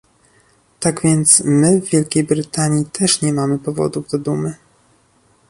Tak 0.79 1.01
więc 1.03 1.43
my 1.45 1.81
w 1.81 1.85
Wielkiej 1.89 2.23
Brytanii 2.23 2.85
też 2.85 3.21
nie 3.21 3.33
mamy 3.33 3.59
powodów 3.59 4.07
do 4.09 4.17
dumy 4.19 4.55